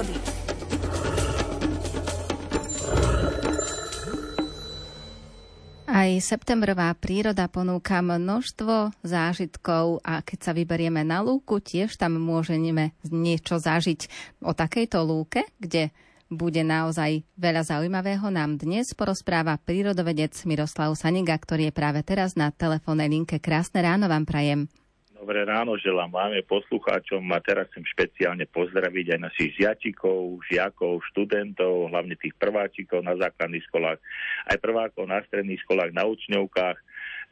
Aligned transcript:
prírody. 0.00 0.16
Aj 5.90 6.10
septembrová 6.22 6.94
príroda 6.96 7.50
ponúka 7.50 7.98
množstvo 8.00 8.94
zážitkov 9.02 10.00
a 10.06 10.22
keď 10.22 10.38
sa 10.38 10.52
vyberieme 10.54 11.02
na 11.02 11.20
lúku, 11.20 11.58
tiež 11.60 11.98
tam 11.98 12.16
môžeme 12.16 12.94
niečo 13.10 13.58
zažiť. 13.58 14.06
O 14.40 14.54
takejto 14.54 15.02
lúke, 15.02 15.44
kde 15.58 15.90
bude 16.30 16.62
naozaj 16.62 17.26
veľa 17.34 17.66
zaujímavého, 17.66 18.30
nám 18.30 18.54
dnes 18.54 18.94
porozpráva 18.94 19.58
prírodovedec 19.58 20.30
Miroslav 20.46 20.94
Saniga, 20.94 21.34
ktorý 21.34 21.68
je 21.68 21.74
práve 21.74 22.06
teraz 22.06 22.38
na 22.38 22.54
telefónnej 22.54 23.10
linke. 23.10 23.42
Krásne 23.42 23.82
ráno 23.82 24.06
vám 24.06 24.24
prajem. 24.24 24.70
Dobré 25.20 25.44
ráno 25.44 25.76
želám 25.76 26.16
máme 26.16 26.40
poslucháčom 26.48 27.20
a 27.36 27.44
teraz 27.44 27.68
chcem 27.68 27.84
špeciálne 27.84 28.48
pozdraviť 28.48 29.06
aj 29.12 29.20
našich 29.20 29.52
žiačikov, 29.60 30.40
žiakov, 30.48 31.04
študentov, 31.12 31.92
hlavne 31.92 32.16
tých 32.16 32.32
prváčikov 32.40 33.04
na 33.04 33.12
základných 33.20 33.60
školách, 33.68 34.00
aj 34.48 34.56
prvákov 34.64 35.04
na 35.04 35.20
stredných 35.20 35.60
školách, 35.68 35.92
na 35.92 36.08
učňovkách. 36.08 36.78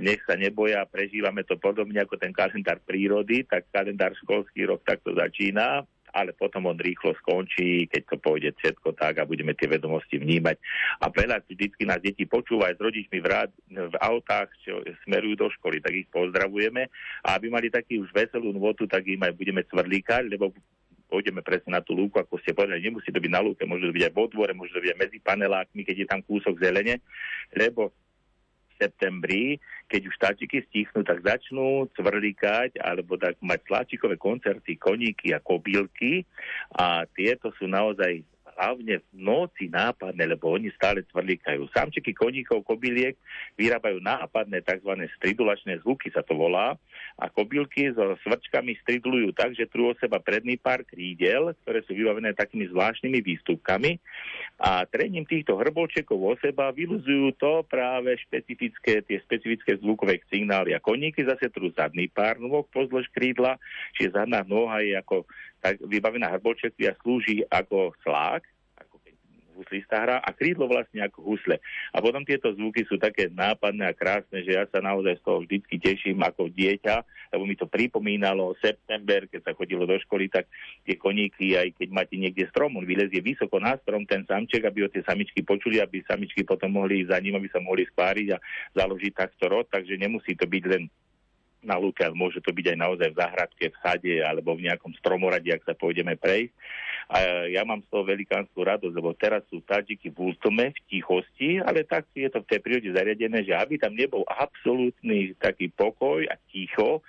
Nech 0.00 0.16
sa 0.24 0.32
neboja, 0.32 0.80
prežívame 0.88 1.44
to 1.44 1.60
podobne 1.60 2.00
ako 2.00 2.16
ten 2.16 2.32
kalendár 2.32 2.80
prírody, 2.88 3.44
tak 3.44 3.68
kalendár 3.68 4.16
školský 4.16 4.64
rok 4.64 4.80
takto 4.88 5.12
začína 5.12 5.84
ale 6.14 6.30
potom 6.30 6.70
on 6.70 6.78
rýchlo 6.78 7.10
skončí, 7.18 7.90
keď 7.90 8.14
to 8.14 8.16
pôjde 8.22 8.54
všetko 8.62 8.94
tak 8.94 9.18
a 9.18 9.26
budeme 9.26 9.50
tie 9.58 9.66
vedomosti 9.66 10.22
vnímať. 10.22 10.56
A 11.02 11.10
veľa 11.10 11.42
vždycky 11.42 11.82
nás 11.82 11.98
deti 11.98 12.22
počúvajú 12.22 12.78
s 12.78 12.84
rodičmi 12.86 13.18
v, 13.18 13.26
rád, 13.26 13.50
v 13.66 13.96
autách, 13.98 14.54
čo 14.62 14.78
smerujú 15.02 15.34
do 15.34 15.50
školy, 15.58 15.82
tak 15.82 15.92
ich 15.98 16.08
pozdravujeme. 16.14 16.86
A 17.26 17.34
aby 17.34 17.50
mali 17.50 17.66
taký 17.68 17.98
už 17.98 18.14
veselú 18.14 18.54
nôtu, 18.54 18.86
tak 18.86 19.02
im 19.10 19.26
aj 19.26 19.34
budeme 19.34 19.66
cvrlíkať, 19.66 20.30
lebo 20.30 20.54
pôjdeme 21.10 21.46
presne 21.46 21.78
na 21.78 21.82
tú 21.82 21.94
lúku, 21.94 22.18
ako 22.18 22.42
ste 22.42 22.56
povedali, 22.56 22.82
nemusí 22.82 23.14
to 23.14 23.22
byť 23.22 23.30
na 23.30 23.38
lúke, 23.38 23.62
môže 23.62 23.86
to 23.86 23.94
byť 23.94 24.04
aj 24.10 24.14
vo 24.18 24.24
dvore, 24.26 24.50
môže 24.50 24.74
to 24.74 24.82
byť 24.82 24.90
aj 24.94 25.00
medzi 25.02 25.18
panelákmi, 25.22 25.80
keď 25.86 25.96
je 26.02 26.06
tam 26.10 26.20
kúsok 26.26 26.58
zelene, 26.58 26.98
lebo 27.54 27.94
septembri, 28.76 29.62
keď 29.86 30.00
už 30.10 30.16
táčiky 30.18 30.64
stichnú, 30.68 31.06
tak 31.06 31.22
začnú 31.22 31.86
cvrlikať 31.94 32.80
alebo 32.82 33.14
tak 33.14 33.38
mať 33.38 33.60
sláčikové 33.68 34.16
koncerty, 34.18 34.76
koníky 34.76 35.30
a 35.32 35.42
kobylky. 35.42 36.26
A 36.74 37.06
tieto 37.14 37.54
sú 37.56 37.70
naozaj 37.70 38.26
hlavne 38.54 39.02
v 39.02 39.08
noci 39.18 39.68
nápadné, 39.68 40.24
lebo 40.30 40.54
oni 40.54 40.70
stále 40.78 41.02
cvrlíkajú. 41.10 41.66
Samčiky 41.74 42.14
koníkov, 42.14 42.62
kobyliek 42.62 43.18
vyrábajú 43.58 43.98
nápadné 44.00 44.62
tzv. 44.62 44.94
stridulačné 45.18 45.82
zvuky, 45.82 46.08
sa 46.14 46.22
to 46.22 46.38
volá, 46.38 46.78
a 47.14 47.30
kobylky 47.30 47.94
so 47.94 48.18
svrčkami 48.26 48.74
stridulujú 48.82 49.30
tak, 49.34 49.54
že 49.54 49.70
trú 49.70 49.90
o 49.90 49.98
seba 49.98 50.18
predný 50.18 50.58
pár 50.58 50.82
krídel, 50.82 51.54
ktoré 51.62 51.86
sú 51.86 51.94
vybavené 51.94 52.34
takými 52.34 52.66
zvláštnymi 52.74 53.18
výstupkami 53.22 54.02
a 54.58 54.82
trením 54.86 55.22
týchto 55.22 55.54
hrbolčekov 55.54 56.18
o 56.18 56.34
seba 56.42 56.74
vyluzujú 56.74 57.34
to 57.38 57.62
práve 57.70 58.18
špecifické, 58.26 59.02
tie 59.06 59.18
špecifické 59.22 59.78
zvukové 59.78 60.18
signály. 60.26 60.74
A 60.74 60.82
koníky 60.82 61.22
zase 61.22 61.50
trú 61.50 61.70
zadný 61.74 62.10
pár 62.10 62.42
nôh 62.42 62.66
pozdĺž 62.70 63.10
krídla, 63.14 63.58
čiže 63.94 64.18
zadná 64.18 64.42
noha 64.42 64.82
je 64.82 64.98
ako 64.98 65.26
tak 65.64 65.80
vybavená 65.80 66.28
a 66.28 66.40
slúži 67.00 67.40
ako 67.48 67.96
slák, 68.04 68.44
ako 68.76 69.00
huslista 69.56 69.96
hra 70.04 70.20
a 70.20 70.28
krídlo 70.36 70.68
vlastne 70.68 71.00
ako 71.00 71.24
husle. 71.24 71.56
A 71.94 72.04
potom 72.04 72.20
tieto 72.20 72.52
zvuky 72.52 72.84
sú 72.84 73.00
také 73.00 73.32
nápadné 73.32 73.88
a 73.88 73.96
krásne, 73.96 74.44
že 74.44 74.60
ja 74.60 74.68
sa 74.68 74.84
naozaj 74.84 75.16
z 75.16 75.24
toho 75.24 75.38
vždycky 75.40 75.80
teším 75.80 76.20
ako 76.20 76.52
dieťa, 76.52 77.00
lebo 77.32 77.48
mi 77.48 77.56
to 77.56 77.64
pripomínalo 77.64 78.52
september, 78.60 79.24
keď 79.24 79.40
sa 79.40 79.56
chodilo 79.56 79.88
do 79.88 79.96
školy, 80.04 80.28
tak 80.28 80.50
tie 80.84 81.00
koníky, 81.00 81.56
aj 81.56 81.72
keď 81.80 81.88
máte 81.94 82.20
niekde 82.20 82.44
strom, 82.52 82.76
on 82.76 82.84
vylezie 82.84 83.24
vysoko 83.24 83.56
na 83.56 83.80
strom, 83.80 84.04
ten 84.04 84.28
samček, 84.28 84.68
aby 84.68 84.84
ho 84.84 84.92
tie 84.92 85.00
samičky 85.00 85.40
počuli, 85.40 85.80
aby 85.80 86.04
samičky 86.04 86.44
potom 86.44 86.76
mohli 86.76 87.08
za 87.08 87.16
ním, 87.24 87.40
aby 87.40 87.48
sa 87.48 87.62
mohli 87.64 87.88
spáriť 87.88 88.36
a 88.36 88.38
založiť 88.76 89.12
takto 89.16 89.48
rod, 89.48 89.64
takže 89.72 89.96
nemusí 89.96 90.36
to 90.36 90.44
byť 90.44 90.64
len 90.68 90.92
na 91.64 91.80
lúke, 91.80 92.04
môže 92.12 92.38
to 92.44 92.52
byť 92.52 92.76
aj 92.76 92.78
naozaj 92.78 93.08
v 93.10 93.20
záhradke, 93.20 93.64
v 93.72 93.80
sade 93.80 94.14
alebo 94.20 94.54
v 94.54 94.70
nejakom 94.70 94.92
stromoradí, 95.00 95.50
ak 95.50 95.64
sa 95.64 95.74
pôjdeme 95.74 96.14
prejsť. 96.16 96.54
A 97.04 97.16
ja 97.52 97.68
mám 97.68 97.84
z 97.84 97.88
toho 97.92 98.04
velikánsku 98.08 98.56
radosť, 98.56 98.94
lebo 98.96 99.12
teraz 99.12 99.44
sú 99.52 99.60
tadžiky 99.60 100.08
v 100.08 100.32
últome, 100.32 100.72
v 100.72 100.80
tichosti, 100.88 101.60
ale 101.60 101.84
tak 101.84 102.08
je 102.16 102.32
to 102.32 102.40
v 102.40 102.48
tej 102.48 102.60
prírode 102.64 102.90
zariadené, 102.96 103.44
že 103.44 103.52
aby 103.52 103.76
tam 103.76 103.92
nebol 103.92 104.24
absolútny 104.24 105.36
taký 105.36 105.68
pokoj 105.68 106.24
a 106.24 106.34
ticho, 106.48 107.04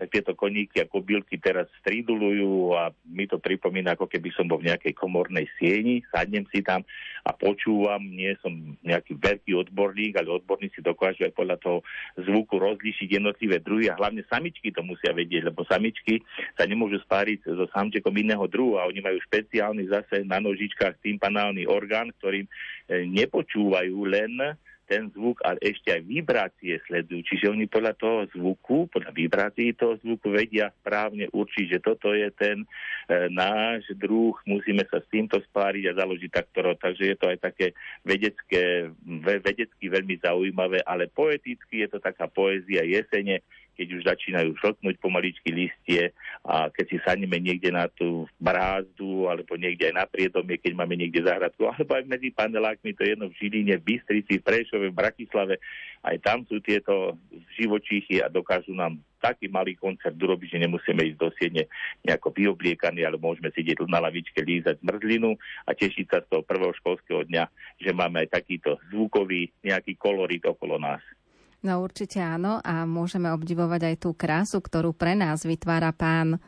tak 0.00 0.16
tieto 0.16 0.32
koníky 0.32 0.80
a 0.80 0.88
kobylky 0.88 1.36
teraz 1.36 1.68
stridulujú 1.84 2.72
a 2.72 2.88
mi 3.04 3.28
to 3.28 3.36
pripomína, 3.36 3.92
ako 3.92 4.08
keby 4.08 4.32
som 4.32 4.48
bol 4.48 4.56
v 4.56 4.72
nejakej 4.72 4.96
komornej 4.96 5.44
sieni, 5.60 6.00
sadnem 6.08 6.48
si 6.48 6.64
tam 6.64 6.80
a 7.20 7.36
počúvam, 7.36 8.00
nie 8.00 8.32
som 8.40 8.48
nejaký 8.80 9.20
veľký 9.20 9.52
odborník, 9.60 10.16
ale 10.16 10.40
odborníci 10.40 10.80
dokážu 10.80 11.28
aj 11.28 11.36
podľa 11.36 11.60
toho 11.60 11.78
zvuku 12.16 12.56
rozlíšiť 12.56 13.20
jednotlivé 13.20 13.60
druhy 13.60 13.92
a 13.92 13.98
hlavne 14.00 14.24
samičky 14.24 14.72
to 14.72 14.80
musia 14.80 15.12
vedieť, 15.12 15.52
lebo 15.52 15.68
samičky 15.68 16.24
sa 16.56 16.64
nemôžu 16.64 16.96
spáriť 17.04 17.44
so 17.44 17.68
samčekom 17.68 18.16
iného 18.16 18.48
druhu 18.48 18.80
a 18.80 18.88
oni 18.88 19.04
majú 19.04 19.20
špeciálny 19.28 19.84
zase 19.92 20.24
na 20.24 20.40
nožičkách 20.40 21.04
tympanálny 21.04 21.68
orgán, 21.68 22.08
ktorým 22.16 22.48
eh, 22.48 23.04
nepočúvajú 23.04 24.00
len 24.08 24.56
ten 24.90 25.06
zvuk, 25.14 25.38
ale 25.46 25.62
ešte 25.62 25.94
aj 25.94 26.02
vibrácie 26.02 26.82
sledujú. 26.90 27.22
Čiže 27.22 27.54
oni 27.54 27.70
podľa 27.70 27.94
toho 27.94 28.26
zvuku, 28.34 28.90
podľa 28.90 29.14
vibrácií 29.14 29.70
toho 29.78 29.94
zvuku 30.02 30.34
vedia 30.34 30.74
správne 30.82 31.30
určiť, 31.30 31.64
že 31.70 31.78
toto 31.78 32.10
je 32.10 32.26
ten 32.34 32.66
e, 32.66 33.30
náš 33.30 33.86
druh, 33.94 34.34
musíme 34.50 34.82
sa 34.90 34.98
s 34.98 35.06
týmto 35.06 35.38
spáriť 35.38 35.94
a 35.94 35.98
založiť 36.02 36.30
takto. 36.34 36.74
Takže 36.74 37.14
je 37.14 37.16
to 37.16 37.30
aj 37.30 37.38
také 37.38 37.66
vedecké, 38.02 38.90
vedecky 39.38 39.86
veľmi 39.86 40.18
zaujímavé, 40.18 40.82
ale 40.82 41.06
poeticky 41.06 41.86
je 41.86 41.88
to 41.94 42.02
taká 42.02 42.26
poézia 42.26 42.82
jesene, 42.82 43.46
keď 43.80 43.88
už 43.96 44.02
začínajú 44.04 44.50
šlknúť 44.60 45.00
pomaličky 45.00 45.48
listie 45.56 46.12
a 46.44 46.68
keď 46.68 46.84
si 46.84 46.96
sadneme 47.00 47.40
niekde 47.40 47.72
na 47.72 47.88
tú 47.88 48.28
brázdu 48.36 49.24
alebo 49.24 49.56
niekde 49.56 49.88
aj 49.88 49.94
na 49.96 50.04
priedomie, 50.04 50.60
keď 50.60 50.76
máme 50.76 51.00
niekde 51.00 51.24
záhradku, 51.24 51.64
alebo 51.72 51.96
aj 51.96 52.04
medzi 52.04 52.28
panelákmi, 52.28 52.92
to 52.92 53.08
je 53.08 53.16
jedno 53.16 53.32
v 53.32 53.38
Žiline, 53.40 53.80
v 53.80 53.86
Bystrici, 53.96 54.36
v 54.36 54.44
Prešove, 54.44 54.92
v 54.92 55.00
Bratislave, 55.00 55.56
aj 56.04 56.16
tam 56.20 56.44
sú 56.44 56.60
tieto 56.60 57.16
živočíchy 57.56 58.20
a 58.20 58.28
dokážu 58.28 58.76
nám 58.76 59.00
taký 59.20 59.48
malý 59.48 59.76
koncert 59.76 60.16
urobiť, 60.16 60.56
že 60.56 60.62
nemusíme 60.64 61.00
ísť 61.12 61.18
do 61.20 61.28
siedne 61.36 61.64
nejako 62.04 62.32
vyobliekaní, 62.36 63.04
ale 63.04 63.20
môžeme 63.20 63.52
sedieť 63.52 63.84
na 63.88 64.00
lavičke, 64.00 64.40
lízať 64.40 64.80
zmrzlinu 64.80 65.36
a 65.68 65.70
tešiť 65.72 66.06
sa 66.08 66.18
z 66.24 66.28
toho 66.32 66.42
prvého 66.44 66.72
školského 66.80 67.24
dňa, 67.28 67.44
že 67.80 67.92
máme 67.96 68.24
aj 68.24 68.40
takýto 68.40 68.80
zvukový 68.92 69.52
nejaký 69.64 69.96
kolorit 70.00 70.44
okolo 70.44 70.80
nás. 70.80 71.04
No 71.60 71.84
určite 71.84 72.24
áno 72.24 72.56
a 72.64 72.88
môžeme 72.88 73.28
obdivovať 73.28 73.92
aj 73.92 73.96
tú 74.00 74.16
krásu, 74.16 74.64
ktorú 74.64 74.96
pre 74.96 75.12
nás 75.12 75.44
vytvára 75.44 75.92
pán. 75.92 76.40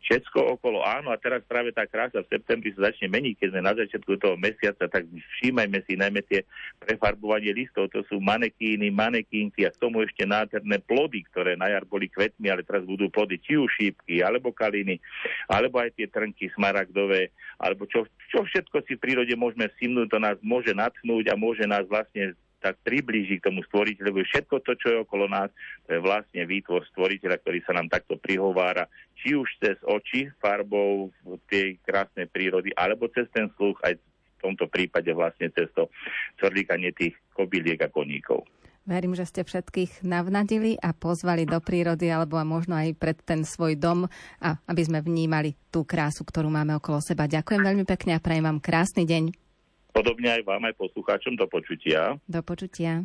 Všetko 0.00 0.58
okolo 0.58 0.82
áno 0.82 1.14
a 1.14 1.18
teraz 1.18 1.42
práve 1.46 1.70
tá 1.70 1.86
krása 1.86 2.22
v 2.22 2.30
septembri 2.34 2.74
sa 2.74 2.90
začne 2.90 3.10
meniť, 3.10 3.34
keď 3.36 3.48
sme 3.50 3.62
na 3.62 3.74
začiatku 3.78 4.18
toho 4.18 4.34
mesiaca, 4.34 4.90
tak 4.90 5.06
všímajme 5.06 5.78
si 5.86 5.94
najmä 5.94 6.22
tie 6.26 6.42
prefarbovanie 6.82 7.54
listov, 7.54 7.90
to 7.94 8.02
sú 8.10 8.18
manekíny, 8.18 8.90
manekínky 8.90 9.66
a 9.66 9.70
k 9.70 9.78
tomu 9.78 10.02
ešte 10.02 10.26
nádherné 10.26 10.82
plody, 10.82 11.22
ktoré 11.30 11.54
na 11.54 11.70
jar 11.70 11.86
boli 11.86 12.10
kvetmi, 12.10 12.50
ale 12.50 12.66
teraz 12.66 12.82
budú 12.82 13.06
plody 13.06 13.38
či 13.38 13.54
už 13.54 13.70
šípky, 13.70 14.18
alebo 14.18 14.50
kaliny, 14.50 14.98
alebo 15.46 15.78
aj 15.78 15.94
tie 15.94 16.10
trnky 16.10 16.50
smaragdové, 16.58 17.30
alebo 17.62 17.86
čo, 17.86 18.02
čo 18.34 18.42
všetko 18.42 18.82
si 18.88 18.98
v 18.98 19.02
prírode 19.02 19.34
môžeme 19.38 19.70
vsimnúť, 19.78 20.10
to 20.10 20.18
nás 20.18 20.38
môže 20.42 20.74
natchnúť 20.74 21.30
a 21.30 21.38
môže 21.38 21.62
nás 21.70 21.86
vlastne 21.86 22.34
tak 22.60 22.76
priblíži 22.84 23.40
k 23.40 23.48
tomu 23.48 23.64
stvoriteľovi. 23.64 24.20
Všetko 24.28 24.60
to, 24.60 24.72
čo 24.76 24.86
je 24.92 25.02
okolo 25.02 25.26
nás, 25.26 25.48
to 25.88 25.96
je 25.96 26.00
vlastne 26.04 26.44
výtvor 26.44 26.84
stvoriteľa, 26.92 27.40
ktorý 27.40 27.58
sa 27.64 27.72
nám 27.72 27.88
takto 27.88 28.20
prihovára, 28.20 28.84
či 29.16 29.32
už 29.32 29.48
cez 29.58 29.76
oči 29.80 30.28
farbou 30.38 31.08
tej 31.48 31.80
krásnej 31.82 32.28
prírody, 32.28 32.70
alebo 32.76 33.08
cez 33.08 33.26
ten 33.32 33.48
sluch, 33.56 33.80
aj 33.80 33.96
v 33.96 34.38
tomto 34.40 34.68
prípade 34.68 35.12
vlastne 35.12 35.48
cez 35.52 35.68
to 35.72 35.88
cvrlíkanie 36.40 36.92
tých 36.92 37.16
kobyliek 37.32 37.80
a 37.80 37.88
koníkov. 37.88 38.44
Verím, 38.88 39.12
že 39.12 39.28
ste 39.28 39.44
všetkých 39.44 40.08
navnadili 40.08 40.80
a 40.80 40.96
pozvali 40.96 41.44
do 41.44 41.60
prírody 41.60 42.08
alebo 42.08 42.40
a 42.40 42.48
možno 42.48 42.80
aj 42.80 42.96
pred 42.96 43.20
ten 43.20 43.44
svoj 43.44 43.76
dom, 43.76 44.08
a 44.40 44.56
aby 44.64 44.82
sme 44.82 45.04
vnímali 45.04 45.52
tú 45.68 45.84
krásu, 45.84 46.24
ktorú 46.24 46.48
máme 46.48 46.72
okolo 46.80 47.04
seba. 47.04 47.28
Ďakujem 47.28 47.60
veľmi 47.60 47.84
pekne 47.84 48.16
a 48.16 48.24
prajem 48.24 48.48
vám 48.48 48.58
krásny 48.64 49.04
deň. 49.04 49.49
Podobne 49.90 50.40
aj 50.40 50.42
vám, 50.46 50.62
aj 50.66 50.74
poslucháčom 50.78 51.34
do 51.34 51.46
počutia. 51.50 52.16
Do 52.26 52.40
počutia. 52.42 53.04